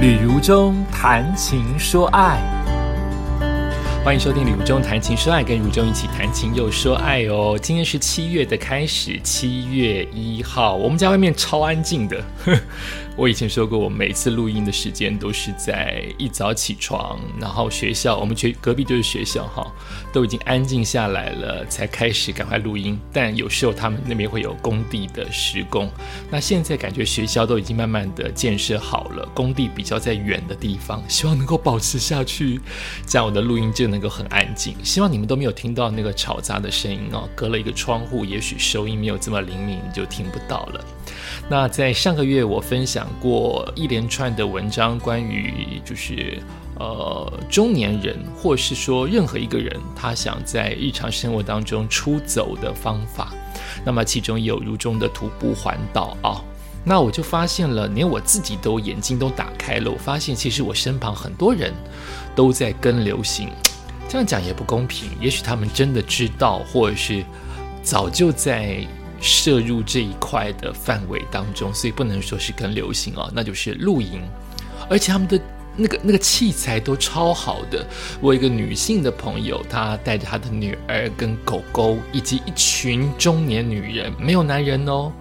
[0.00, 2.40] 旅途中谈情说爱，
[4.02, 7.56] 欢迎收听李如中谈情说爱，跟如中一起谈情又说爱哦。
[7.60, 12.24] 今天是七月的开始，七月一号，我们家外面超安静的。
[13.14, 19.70] 我以前说过，我每次录音的时间都是在一早起床，然后学校，我们学隔壁就是学校哈，
[20.10, 22.98] 都已经安静下来了，才开始赶快录音。
[23.12, 25.90] 但有时候他们那边会有工地的施工，
[26.30, 32.58] 那现在感觉学校都已经慢慢的建设好了，工地比较在远的地方，希望能够保持下去，
[33.06, 34.74] 这样我的录音就能够很安静。
[34.84, 40.84] 希望你们都没有听到那个吵杂的声音哦，隔了一个窗户，也许收音没有这么灵敏，你就听不到了。
[41.48, 46.40] 那在上个月，我分享过一连串的文章，关于就是
[46.78, 53.34] 呃中年人，或是说任何一个人，他想在日常生活当中出走的方法。
[53.84, 56.40] 那么其中有如中的徒步环岛啊。
[56.82, 59.90] 那我就发现了，连我自己都眼睛都打开了。
[59.90, 61.74] 我发现其实我身旁很多人
[62.34, 63.50] 都在跟流行，
[64.10, 65.08] 这样讲也不公平。
[65.18, 67.24] 也许他们真的知道，或者是
[67.82, 68.86] 早就在。
[69.22, 74.22] 摄入这一块的范围当中，所以不能说是跟流行啊，那就是露营，
[74.88, 75.38] 而且他们的
[75.76, 77.86] 那个那个器材都超好的。
[78.18, 85.12] 我一个女性的朋友，她带着她的女儿跟狗狗，以及一群中年女人，没有男人哦，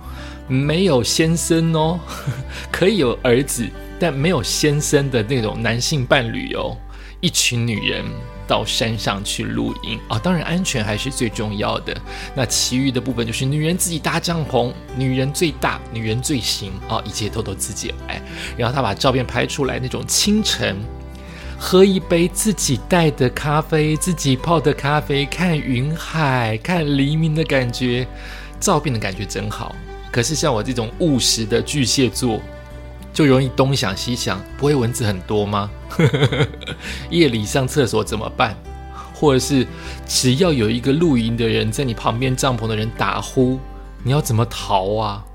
[0.48, 2.00] 没有先生哦，
[2.72, 3.68] 可以有儿子，
[4.00, 6.78] 但没有先生的那种男性伴侣哦，
[7.20, 8.06] 一群女人。
[8.50, 11.96] 到山上去露营啊，当然安全还是最重要的。
[12.36, 18.20] 那其余的部分就是女人自己搭帐篷，女人最大，女人最行啊，一切都都自己来。
[18.58, 20.76] 然后他把照片拍出来，那种清晨
[21.60, 28.08] 喝一杯自己带的咖啡，自己泡的咖啡，看云海，看黎明的感觉，
[28.60, 29.76] 照片的感觉真好。
[30.12, 32.42] 可是像我这种务实的巨蟹座。
[33.14, 35.70] 就容易东想西想，不会蚊子很多吗？
[37.10, 38.56] 夜里上厕所怎么办？
[39.14, 39.68] 或者是
[40.08, 43.60] 只要有一个露营的人在你旁边帐篷的人打呼，
[44.04, 45.26] 你要怎么逃啊？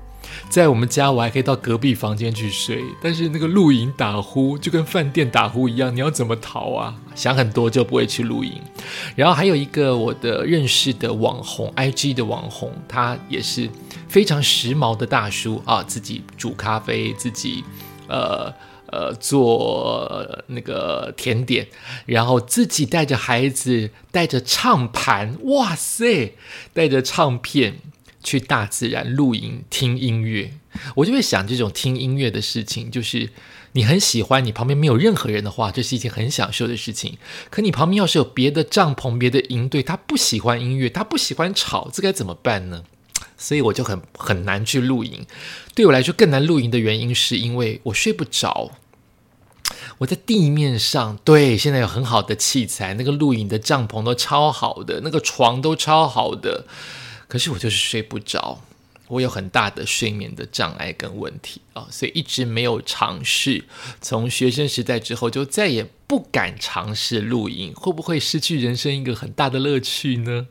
[0.49, 6.95] 在我们家，我还可以到隔壁房间去睡，但是那个露营打呼就跟饭店打呼一样，你要怎么逃啊？
[7.15, 8.53] 想很多就不会去露营。
[9.15, 13.69] 然后还有一个我的认识的网红，IG 的网红，他也是
[14.07, 17.63] 非常时髦的大叔啊，自己煮咖啡，自己
[18.07, 18.53] 呃
[18.87, 21.67] 呃做那个甜点，
[22.05, 26.35] 然后自己带着孩子，带着唱盘，哇塞，
[26.73, 27.79] 带着唱片。
[28.25, 30.51] 去大自然露营听音乐，
[30.95, 33.29] 我就会想这种听音乐的事情，就是
[33.73, 37.19] 你很喜欢，你旁边没有任何人的话，这是一件很享受的事情。
[37.51, 42.83] 可你旁边要是有别的帐篷、别的营队，他不喜欢音乐，他不喜欢吵，这该怎么办呢？
[43.37, 45.25] 所以我就很很难去露营。
[45.75, 48.71] 对我来说更难露营的原因，是因为我睡不着。
[49.99, 56.65] 我在地面上，对，现在有很好的器材，那个露营的帐篷都超好的，那个床都超好的。
[57.35, 58.61] 可是我就是睡不着，
[59.09, 63.65] 我有很大的睡眠的障碍跟问题啊，所以一直没有尝试。
[63.99, 70.47] 从学生时代之后，就再也不敢尝试露营，会不会失去人生一个很大的乐趣呢？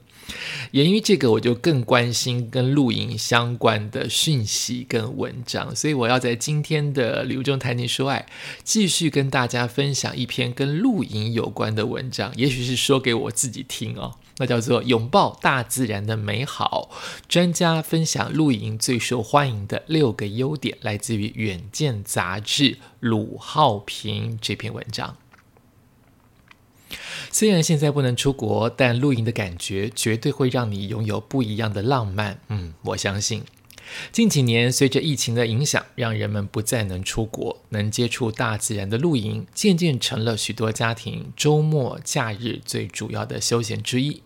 [0.72, 8.26] 源于这个，我就更关心跟露营相关的讯息跟文章，所以我要在今天的《刘中谈情说爱》
[8.62, 14.16] 继续跟大家分享一篇跟露营有关的文章，也许是说给我自己听哦。
[14.38, 16.90] 那叫做拥抱大自然的美好。
[17.28, 25.16] 专家分享露营最受欢迎的六个优点，来自于《远见》杂志鲁浩平这篇文章。
[27.30, 32.38] 虽然现在不能出国，但露营的感觉绝对会让你拥有不一样的浪漫。
[32.48, 33.42] 嗯，我相信。
[34.12, 44.22] 近几年，随着疫情的影响，让人们不再能出国，能接触大自然的露营，渐渐成了许多家庭周末假日最主要的休闲之一。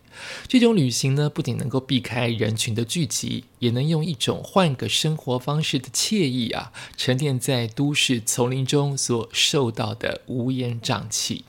[0.48, 11.44] 这种旅行呢，不仅能够避开人群的聚集，也能用一种换个生活方式的惬意啊，沉淀在都市丛林中所受到的乌烟瘴气。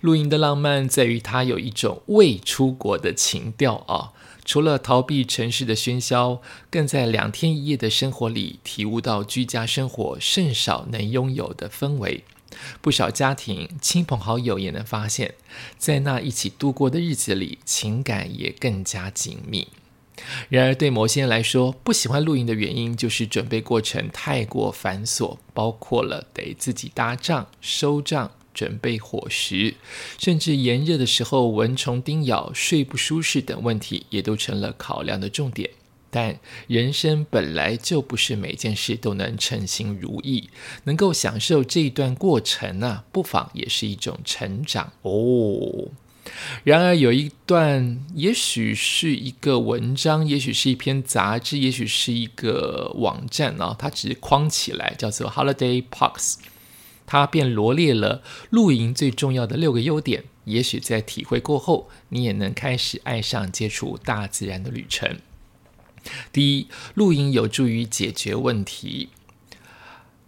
[0.00, 4.12] 露营的浪漫在于它有一种未出国的情调啊。
[4.44, 6.40] 除了逃避城市的喧嚣，
[6.70, 12.24] 更在两天一夜的生活里体悟到居家生活甚少能拥有的氛围。
[12.80, 15.34] 不少家庭、亲朋好友也能发现，
[15.78, 19.68] 在那一起度过的日子里，情感也更加紧密。
[20.48, 28.32] 然而，对某些人来说，不喜欢露营的原因就是准备过程太过繁琐，包括了得自己搭帐、收帐。
[28.52, 29.74] 准备伙食，
[30.18, 35.70] 甚至炎热的时候蚊虫叮咬、睡不舒适等问题，也都成了考量的重点。
[36.12, 40.50] 但人生本来就不是每件事都能称心如意，
[40.82, 45.88] 能够享受这一段过程呢，不妨也是一种成长哦。
[46.64, 56.34] 然而，有一段，也许是一个文章，也许是一篇杂志，也许是一个网站啊，它只是框起来，叫做 Holiday Parks，
[57.10, 60.22] 它便罗列了露营最重要的六个优点。
[60.44, 65.18] 也许在体会过后，你也能开始爱上接触大自然的旅程。
[66.32, 69.08] 第一，露营有助于解决问题。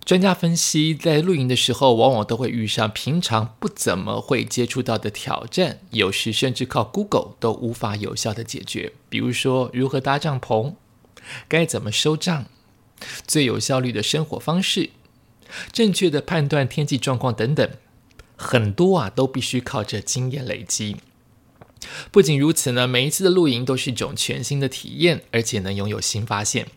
[0.04, 8.92] 专家分析，在露营的时候，往往都会遇上平常不怎么会接触到的挑战，有时甚至靠 Google 都无法有效的解决。
[9.08, 10.74] 比如说，如何搭帐篷，
[11.46, 12.46] 该怎么收帐，
[13.24, 14.90] 最有效率的生活方式，
[15.72, 17.70] 正确的判断天气状况等等，
[18.36, 20.96] 很多啊，都必须靠着经验累积。
[22.10, 26.68] 不仅如此呢，每一次的露营都是一种全新的体验，而且能拥有新发现。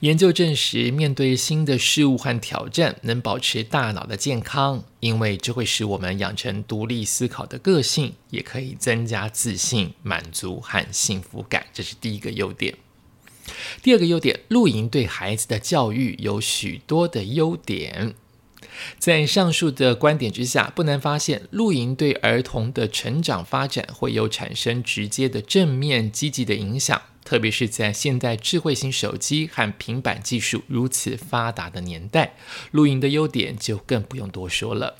[0.00, 11.66] 研究证实，面对新的事物和挑战，能保持大脑的健康，因为这会使我们养成独立思考的个性，也可以增加自信、满足和幸福感。
[11.72, 12.74] 这是第一个优点。
[13.82, 18.14] 第二个优点，露营对孩子的教育有许多的优点。
[18.98, 27.00] 在上述的观点之下，不难发现，露营对儿童的成长发展会有产生直接的正面积极的影响。
[27.24, 32.34] 特别是在现代智慧型手机和平板技术如此发达的年代，
[32.70, 34.96] 露营的优点就更不用多说了。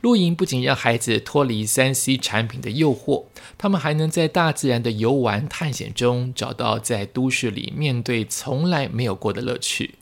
[0.00, 3.24] 露营不仅让孩子脱离三 C 产品的诱惑，
[3.56, 9.94] 他们还能在大自然的游玩探险中找到在都市里面对从来没有过的乐趣。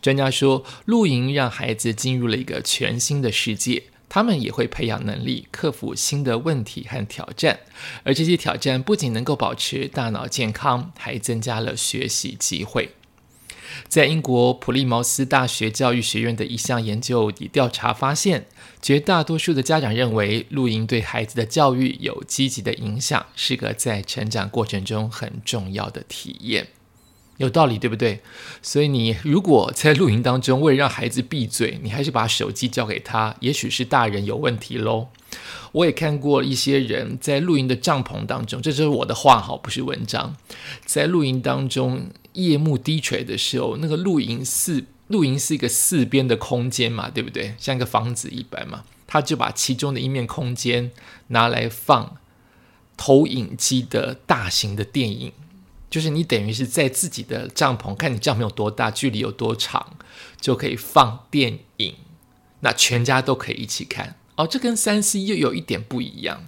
[0.00, 3.84] 专家说，露营让孩子进入了一个全新的世界。
[4.12, 7.60] 他们也会培养能力，克服新的问题和挑战，
[8.02, 12.90] 而这些挑战不仅能够保持大脑健康，还增加了学习机会。
[13.88, 18.46] 在英国普利茅斯大学教育学院的一项研究以调查发现，
[18.80, 26.66] 绝大多数的家长认为露营对孩子的教育有积极的影响，是个在成长过程中很重要的体验。
[27.40, 28.20] 有道理，对不对？
[28.60, 35.08] 所以你如果在露营当中为了让孩子闭嘴，你还是把手机交给他，也许是大人有问题喽。
[35.72, 40.36] 我也看过一些人在露营的帐篷当中，这就是我的话哈，不是文章。
[40.84, 47.54] 在露营当中，夜幕低垂的时候，那个露营四露营是一个四边的空间嘛，对不对？
[47.56, 50.90] 像一个房子一般嘛，他就把其中的一面空间
[51.28, 52.16] 拿来放
[52.98, 55.32] 投影机的大型的电影。
[55.90, 59.98] 就是你等于是在自己的帐篷，看你帐篷有多大，距离有多长，
[60.40, 61.96] 就可以放电影，
[62.60, 64.46] 那全家都可以一起看哦。
[64.46, 66.46] 这跟三 C 又有一点不一样。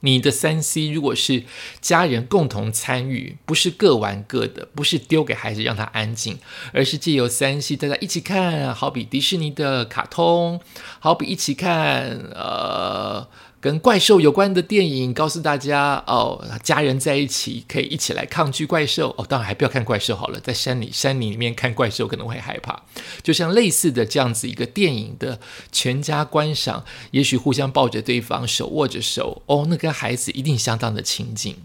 [0.00, 1.44] 你的三 C 如果是
[1.80, 6.38] 家人共同参与，不是各玩各的，不是丢给孩子让他安静，
[6.72, 10.60] 而是借由三 C 大家一起看，好比迪士尼的卡通，
[10.98, 13.28] 好比一起看呃。
[13.62, 19.24] 跟怪兽有关的电影，告诉大家哦，家人在一起可以一起来抗拒怪兽哦。
[19.24, 22.82] 当然还不要看怪兽好了，在山里山里里面看怪兽可能会害怕。
[23.22, 25.38] 就像类似的这样子一个电影的
[25.70, 31.58] 全家观赏，也许互相抱着对方，手握着手哦，那跟孩子一定相当的亲近。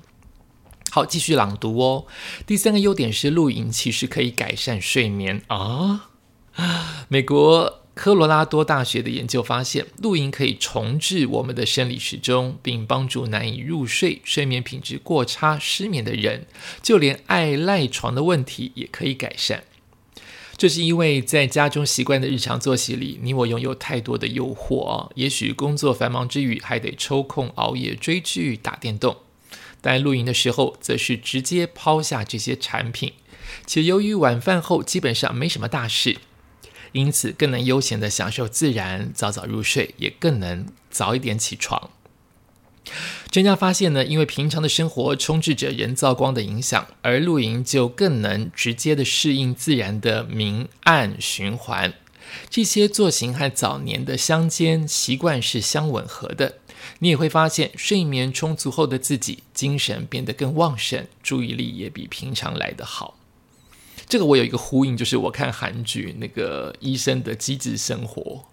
[0.91, 2.05] 好，继续朗读哦。
[2.45, 6.09] 第三个优点是露营其实可以改善睡眠啊。
[7.07, 7.86] 美国。
[7.97, 16.45] 科罗拉多大学的研究发现，露营可以重置我们的生理时钟，并帮助难以入睡、睡眠品质过差、失眠的人，
[16.83, 19.63] 就连爱赖床的问题也可以改善。
[20.55, 29.17] 这是因为在家中习惯的日常作息里，你我拥有太多的诱惑也许工作繁忙之余，还得抽空熬夜追剧、打电动。
[29.81, 33.13] 但露营的时候，则是直接抛下这些产品，
[33.65, 36.17] 且由于晚饭后基本上没什么大事。
[36.97, 41.91] 因此，更能悠闲的享受自然，早早入睡，也更能早一点起床。
[43.29, 51.93] 专家发现呢，因为平常的生活充斥着人造光的影响，而露营就更能直接的适应自然的明暗循环。
[52.49, 56.55] 这些作型和早年的乡间习惯是相吻合的。
[56.99, 63.19] 你也会发现，睡眠充足后的自己，精神变得更旺盛，注意力也比平常来得好。
[64.07, 68.45] 这个我有一个呼应，就是我看韩剧那个医生的机智生活，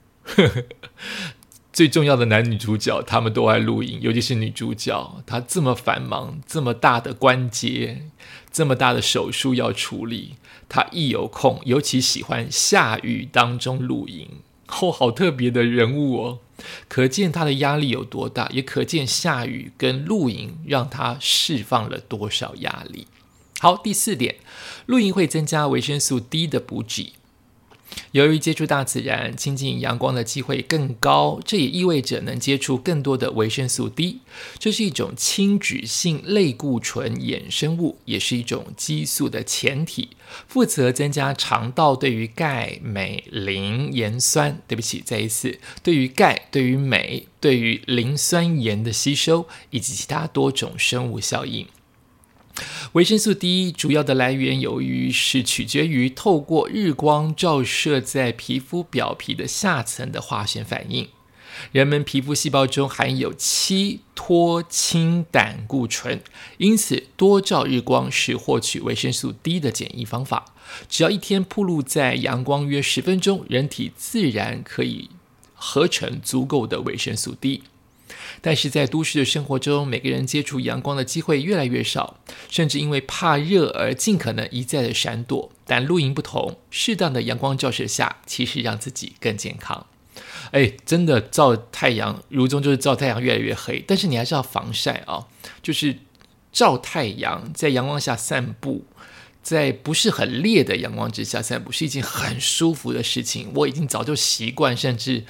[1.72, 8.02] 最重要的男女主角他们都爱露营，尤其是女主角，她这么繁忙，这么大的关节，
[8.50, 10.34] 这么大的手术要处理，
[10.68, 14.28] 她一有空，尤其喜欢下雨当中露营，
[14.68, 16.38] 哦，好特别的人物哦，
[16.88, 23.06] 可见她的压力有多大，也可见下雨跟露营让她释放了多少压力。
[23.64, 24.34] 好，第四点，
[24.84, 27.14] 露营会增加维生素 D 的补给。
[28.12, 34.18] 由于接触大自然、亲近阳光的机会更高，这也意味着能接触更多的维生素 D。
[34.58, 40.10] 这是一种亲脂性类固醇衍生物，也是一种激素的前体，
[40.46, 51.66] 负责增加肠道对于钙、镁、磷、盐酸（对不起，再一次）对于钙、对于镁、对于磷酸盐的吸收，以及其他多种生物效应。
[52.92, 61.08] 维生素 D 主要的来源，由于是取决于透过日光照射在皮肤表皮的下层的化学反应。
[61.70, 66.20] 人们皮肤细胞中含有七脱氢胆固醇，
[66.58, 70.46] 因此多照日光是获取维生素 D 的简易方法。
[70.88, 75.10] 只要一天暴露在阳光约十分钟，人体自然可以
[75.54, 77.62] 合成足够的维生素 D。
[78.40, 82.18] 但是在都市的生活中，每个人接触阳光的机会越来越少，
[82.50, 85.50] 甚至因为怕热而尽可能一再的闪躲。
[85.66, 89.86] 但露营不同，适当的阳光照射下，其实让自己更健康。
[90.50, 95.26] 哎，真的照太阳，如中就是照太阳越来越黑，但是你还是要防晒啊。
[95.62, 95.96] 就是
[96.52, 98.84] 照太阳，在阳光下散步，
[99.42, 103.50] 在不是很烈的阳光之下散步，是一件很舒服的事情。
[103.54, 105.24] 我已经早就习惯，甚至。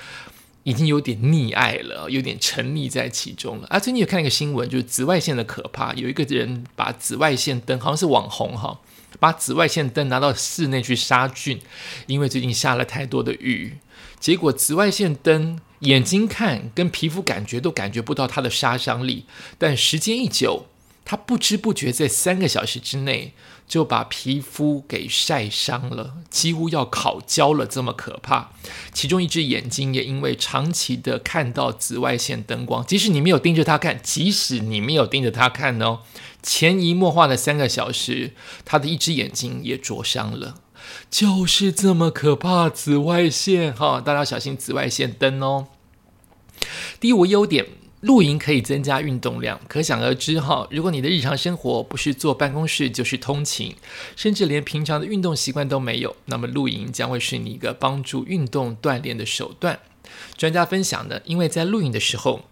[0.65, 3.67] 已经有点溺爱了，有点沉溺在其中了。
[3.69, 5.95] 啊，最近有看一个新闻，就是紫外线的可怕。
[5.95, 8.81] 有一个人把紫外线灯，好像是网红哈，
[9.21, 11.61] 把紫外线灯拿到室内去杀菌，
[12.07, 13.77] 因为最近下了太多的雨，
[14.19, 19.27] 结果紫外线灯眼睛看跟皮肤感觉都感觉不到它的杀伤力，
[19.59, 20.67] 但时间一久，
[21.05, 23.35] 它不知不觉在三个小时之内。
[23.67, 28.53] 就把皮肤给晒伤了，几乎要烤焦了，这么可怕。
[28.93, 36.01] 其中一只眼睛也因为长期的看到紫外线灯光，即使你没有盯着它看，即使你没有盯着它看哦，
[36.43, 38.33] 潜移默化的三个小时，
[38.65, 40.57] 他的一只眼睛也灼伤了。
[41.11, 45.69] 就是这么可怕，紫外线哈，大家小心紫外线灯哦。
[47.01, 47.67] 第五优点。
[48.05, 50.69] 露营可以增加运动量，可想而知哈。
[50.71, 53.75] 如果你的日常生活不是坐办公室就是通勤，
[54.15, 59.81] 甚至连平常的运动习惯都没有，那么露营将会是你一个帮助运动锻炼的手段。
[60.37, 62.43] 专家分享的，因为在露营的时候，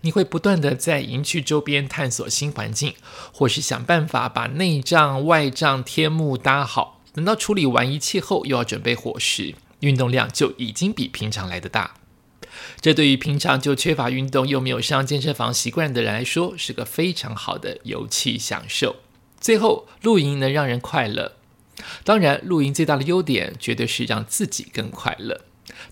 [0.00, 2.94] 你会不断的在营区周边探索新环境，
[3.32, 7.00] 或是想办法把内帐、外帐、天幕搭好。
[7.12, 11.94] 等到处理完一切后，又要准备伙食，运动量就已经比平常来的大。
[12.80, 18.96] 这对于平常就缺乏运动又没有上健身房习惯的人来说，是个非常好的游憩享受。
[19.40, 21.32] 最后，露营能让人快乐。
[22.04, 25.40] 当然，露营最大的优点绝对是让自己更快乐。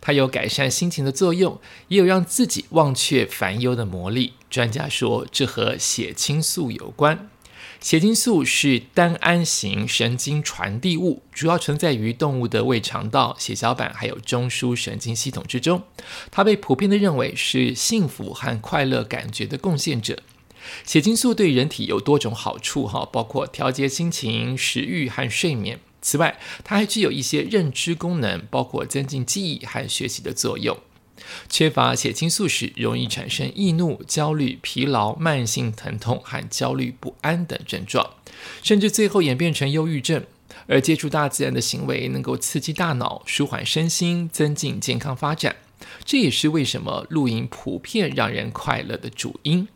[0.00, 4.34] 它有改善心情的作用，也有让自己忘却烦忧的魔力。
[4.48, 7.28] 专家说，这和血清素有关。
[7.82, 15.82] 血清素是单胺型神经传递物，主要存在于动物的胃肠道、血小板还有中枢神经系统之中。
[16.30, 20.22] 它被普遍的认为是幸福和快乐感觉的贡献者。
[20.84, 25.80] 血清素对人体有多种好处，哈，包括调节心情、食欲和睡眠。
[26.00, 30.78] 此外，它还具有一些认知功能，包括增进记忆和学习的作用。
[31.48, 38.14] 缺乏血清素时，容易产生易怒、焦虑、疲劳、慢性疼痛和焦虑不安等症状，
[38.62, 40.24] 甚至最后演变成忧郁症。
[40.68, 45.56] 而接触大自然的行为能够刺激大脑、舒缓身心、增进健康发展，
[46.04, 49.66] 这也是为什么露营普遍让人快乐的主因。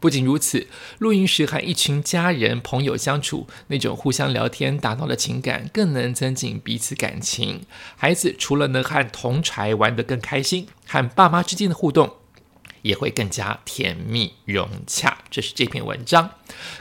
[0.00, 0.66] 不仅如此，
[0.98, 7.66] 露营时和一群家人朋友相处，那种互相聊天打闹的情感，更能增进彼此感情。
[7.96, 12.14] 孩子除了能和同柴玩得更开心，和爸妈之间的互动
[12.82, 15.18] 也会更加甜蜜融洽。
[15.30, 16.30] 这是这篇文章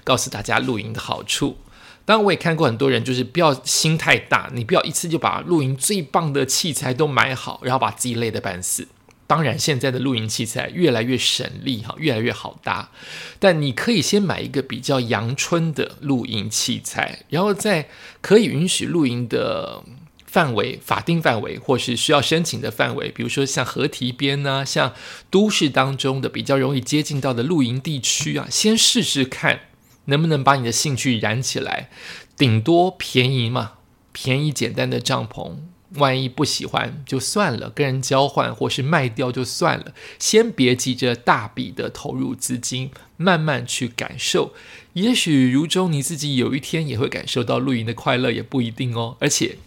[0.06, 1.58] 告诉大家露营的好处。
[2.06, 8.88] 当然，我也看过很多人，就是不要心太大，你不要一次就把露营最棒的器材都买好，然后把自己累得半死。
[9.30, 12.90] 当然，现在的露营器材越来越省力哈，越来越好搭。
[13.38, 17.90] 但你可以先买一个比较阳春的露营器材，然后在
[18.22, 19.84] 可以允许露营的
[20.26, 24.96] 范围、法定范围，或是需要申请的范围，比如说像河堤边呢，像
[25.30, 29.60] 都市当中的比较容易接近到的露营地区啊，先试试看
[30.06, 31.92] 能不能把你的兴趣燃起来。
[32.36, 33.74] 顶多便宜嘛，
[34.12, 35.58] 便宜简单的帐篷。
[35.96, 44.53] 万一不喜欢就算了，跟人交换或是卖掉就算了，先别急着大笔的投入资金，慢慢去感受。
[44.93, 49.17] 也许如中你自己有一天也会感受到露营的快乐，也不一定哦。
[49.19, 49.58] 而且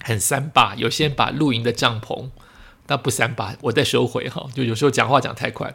[0.00, 2.28] 很三八，有些人把露营的帐篷。
[2.92, 4.46] 那不三八，我再收回哈。
[4.54, 5.74] 就有时候讲话讲太快，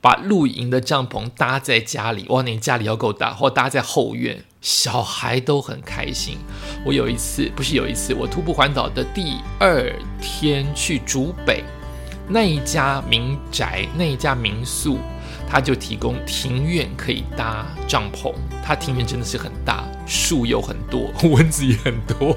[0.00, 6.38] 把露营的帐篷搭在家里，哇，你家里要够大，或搭在后院，小孩都很开心。
[6.86, 9.92] 我有一次，不是有一次，我徒步环岛的第二
[10.22, 11.62] 天去竹北
[12.26, 14.96] 那一家民宅，那一家民宿。
[15.48, 18.32] 他就提供庭院可以搭帐篷，
[18.64, 22.36] 他庭院真的是很大，树有很多，蚊子也很多。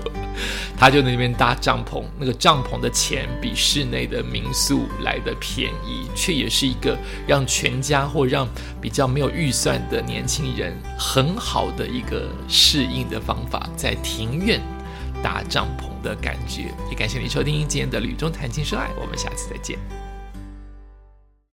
[0.78, 6.96] 他就在那边搭帐篷，那个帐篷的钱比室内的民宿来的便宜，却也是一个
[7.26, 8.48] 让全家或让
[8.80, 14.62] 比较没有预算的年轻人很好的一个适应的方法，在庭院
[15.24, 16.72] 搭帐篷的感觉。
[16.92, 20.07] 也感谢你收听今天的《旅中谈情说爱》，我们下次再见。